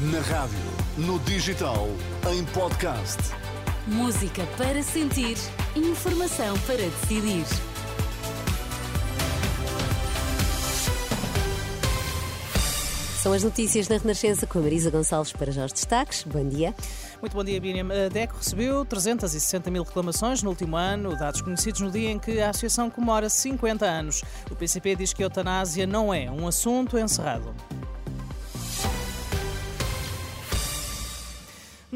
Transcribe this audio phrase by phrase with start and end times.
[0.00, 0.56] Na rádio,
[0.96, 1.88] no digital,
[2.32, 3.18] em podcast.
[3.84, 5.36] Música para sentir,
[5.74, 7.44] informação para decidir.
[13.20, 16.22] São as notícias da Renascença com a Marisa Gonçalves para já os destaques.
[16.22, 16.72] Bom dia.
[17.20, 17.88] Muito bom dia, Miriam.
[17.92, 22.40] A DECO recebeu 360 mil reclamações no último ano, dados conhecidos no dia em que
[22.40, 24.22] a associação comemora 50 anos.
[24.48, 27.52] O PCP diz que a eutanásia não é um assunto encerrado.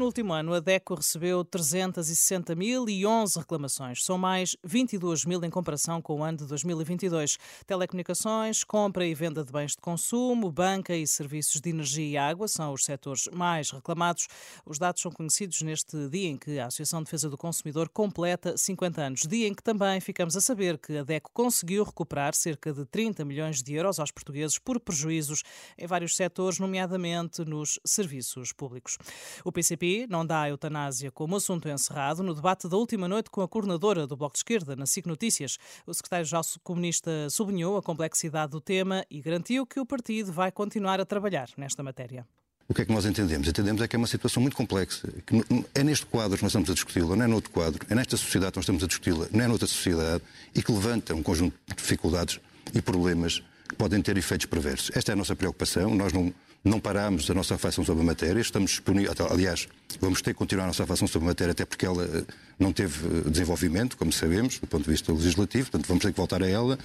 [0.03, 4.03] No último ano, a DECO recebeu 360.011 reclamações.
[4.03, 7.37] São mais 22 mil em comparação com o ano de 2022.
[7.65, 12.49] Telecomunicações, compra e venda de bens de consumo, banca e serviços de energia e água
[12.49, 14.27] são os setores mais reclamados.
[14.65, 18.57] Os dados são conhecidos neste dia em que a Associação de Defesa do Consumidor completa
[18.57, 19.21] 50 anos.
[19.21, 23.23] Dia em que também ficamos a saber que a DECO conseguiu recuperar cerca de 30
[23.23, 25.43] milhões de euros aos portugueses por prejuízos
[25.77, 28.97] em vários setores, nomeadamente nos serviços públicos.
[29.45, 33.41] O PCP não dá a eutanásia como assunto encerrado no debate da última noite com
[33.41, 35.57] a coordenadora do Bloco de Esquerda, na SIC Notícias.
[35.85, 40.99] O secretário-geral comunista sublinhou a complexidade do tema e garantiu que o partido vai continuar
[40.99, 42.25] a trabalhar nesta matéria.
[42.67, 43.47] O que é que nós entendemos?
[43.47, 45.07] Entendemos é que é uma situação muito complexa.
[45.25, 45.43] Que
[45.75, 47.85] é neste quadro que nós estamos a discuti-la, não é noutro quadro.
[47.89, 50.23] É nesta sociedade que nós estamos a discuti-la, não é noutra sociedade.
[50.55, 52.39] E que levanta um conjunto de dificuldades
[52.73, 54.91] e problemas que podem ter efeitos perversos.
[54.95, 55.93] Esta é a nossa preocupação.
[55.93, 59.67] Nós não, não paramos a nossa reflexão sobre a matéria, estamos disponíveis, aliás,
[59.99, 62.23] vamos ter que continuar a nossa reflexão sobre a matéria, até porque ela eh,
[62.57, 66.17] não teve eh, desenvolvimento, como sabemos, do ponto de vista legislativo, portanto vamos ter que
[66.17, 66.79] voltar a ela.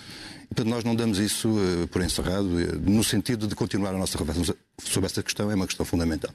[0.45, 2.49] E, portanto, nós não damos isso uh, por encerrado,
[2.81, 6.33] no sentido de continuar a nossa reflexão sobre essa questão, é uma questão fundamental.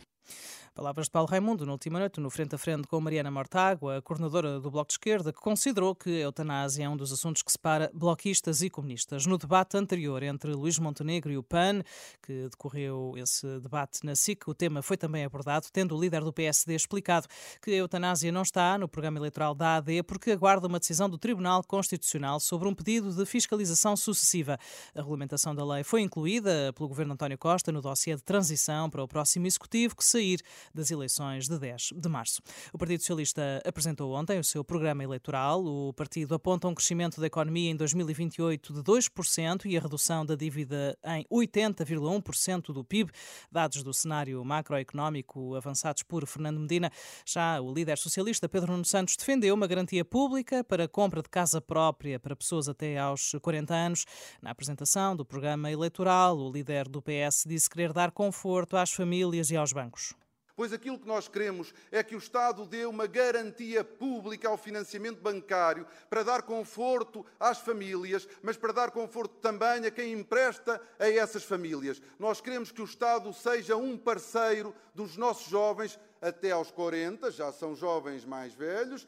[0.76, 4.02] Palavras de Paulo Raimundo, na última noite, no frente a frente com Mariana Mortágua, a
[4.02, 7.52] coordenadora do Bloco de Esquerda, que considerou que a eutanásia é um dos assuntos que
[7.52, 9.28] separa bloquistas e comunistas.
[9.28, 11.84] No debate anterior entre Luís Montenegro e o PAN,
[12.24, 16.34] que decorreu esse debate na SIC, o tema foi também abordado, tendo o líder do
[16.34, 17.28] PSD explicado
[17.62, 21.20] que a eutanásia não está no programa eleitoral da AD porque aguarda uma decisão do
[21.20, 24.58] Tribunal Constitucional sobre um pedido de fiscalização sucessiva.
[24.96, 29.04] A regulamentação da lei foi incluída pelo governo António Costa no dossiê de transição para
[29.04, 30.42] o próximo executivo que sair
[30.74, 32.42] das eleições de 10 de março.
[32.72, 35.64] O Partido Socialista apresentou ontem o seu programa eleitoral.
[35.64, 40.36] O partido aponta um crescimento da economia em 2028 de 2% e a redução da
[40.36, 43.12] dívida em 80,1% do PIB,
[43.52, 46.92] dados do cenário macroeconómico avançados por Fernando Medina.
[47.26, 51.30] Já o líder socialista Pedro Nuno Santos defendeu uma garantia pública para a compra de
[51.30, 54.06] casa própria para pessoas até aos 40 anos.
[54.42, 59.50] Na apresentação do programa eleitoral, o líder do PS disse querer dar conforto às famílias
[59.50, 60.14] e aos bancos.
[60.56, 65.20] Pois aquilo que nós queremos é que o Estado dê uma garantia pública ao financiamento
[65.20, 71.10] bancário para dar conforto às famílias, mas para dar conforto também a quem empresta a
[71.10, 72.02] essas famílias.
[72.20, 77.52] Nós queremos que o Estado seja um parceiro dos nossos jovens até aos 40, já
[77.52, 79.06] são jovens mais velhos,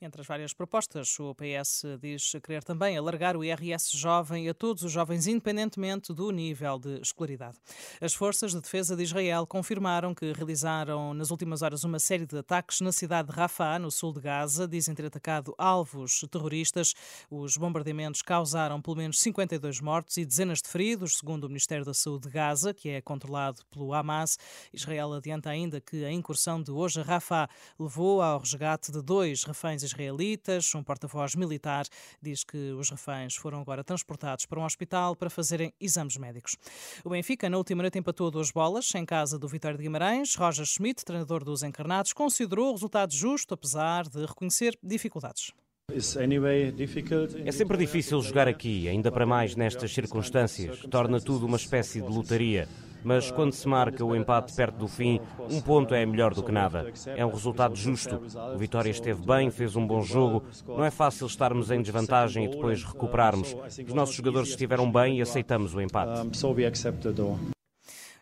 [0.00, 4.82] entre as várias propostas, o PS diz querer também alargar o IRS jovem a todos
[4.82, 7.58] os jovens, independentemente do nível de escolaridade.
[8.00, 12.38] As forças de defesa de Israel confirmaram que realizaram nas últimas horas uma série de
[12.38, 14.66] ataques na cidade de Rafah, no sul de Gaza.
[14.66, 16.94] Dizem ter atacado alvos terroristas.
[17.30, 21.94] Os bombardeamentos causaram pelo menos 52 mortos e dezenas de feridos, segundo o Ministério da
[21.94, 24.38] Saúde de Gaza, que é controlado pelo Hamas.
[24.72, 29.44] Israel adianta ainda que a incursão de hoje a Rafah levou ao resgate de dois
[29.44, 30.74] reféns israelitas.
[30.74, 31.86] Um porta-voz militar
[32.20, 36.56] diz que os reféns foram agora transportados para um hospital para fazerem exames médicos.
[37.04, 40.34] O Benfica, na última noite, empatou duas bolas em casa do Vitória de Guimarães.
[40.34, 45.52] Roger Schmidt, treinador dos encarnados, considerou o resultado justo, apesar de reconhecer dificuldades.
[45.92, 50.80] É sempre difícil jogar aqui, ainda para mais nestas circunstâncias.
[50.90, 52.66] Torna tudo uma espécie de lotaria
[53.04, 55.20] mas quando se marca o empate perto do fim,
[55.50, 56.92] um ponto é melhor do que nada.
[57.14, 58.20] É um resultado justo.
[58.54, 60.42] O Vitória esteve bem, fez um bom jogo.
[60.66, 63.54] Não é fácil estarmos em desvantagem e depois recuperarmos.
[63.86, 66.20] Os nossos jogadores estiveram bem e aceitamos o empate.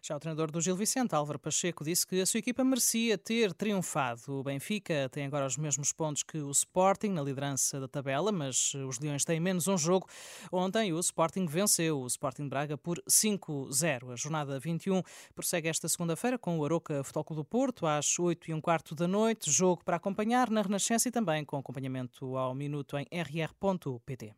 [0.05, 3.55] Já o treinador do Gil Vicente, Álvaro Pacheco, disse que a sua equipa merecia ter
[3.55, 4.41] triunfado.
[4.41, 8.75] O Benfica tem agora os mesmos pontos que o Sporting na liderança da tabela, mas
[8.75, 10.09] os Leões têm menos um jogo.
[10.51, 14.13] Ontem o Sporting venceu o Sporting Braga por 5-0.
[14.13, 15.03] A jornada 21
[15.37, 18.97] prossegue esta segunda-feira com o Aroca Futebol Clube do Porto às 8 e um quarto
[18.97, 19.53] da noite.
[19.53, 24.35] Jogo para acompanhar na Renascença e também com acompanhamento ao minuto em rr.pt.